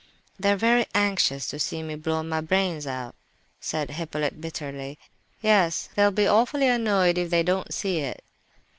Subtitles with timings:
[0.39, 3.13] "They are very anxious to see me blow my brains out,"
[3.59, 4.97] said Hippolyte, bitterly.
[5.41, 8.23] "Yes, they'll be awfully annoyed if they don't see it."